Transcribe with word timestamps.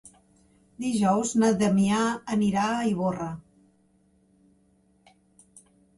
Dijous 0.85 1.33
na 1.43 1.49
Damià 1.59 1.99
anirà 2.37 2.63
a 2.79 2.89
Ivorra. 2.93 3.29